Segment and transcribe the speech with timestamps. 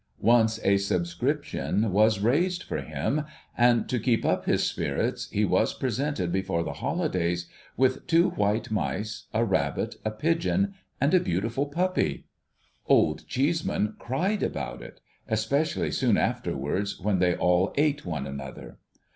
[0.19, 3.21] Once a subscription was raised for him;
[3.55, 8.71] and, to keep up his spirits, he was presented before the holidays with two white
[8.71, 12.25] mice, a rabbit, a pigeon, and a beautiful puppy.
[12.87, 18.79] Old Cheeseman cried about it— especially soon afterwards, when they all ate one another.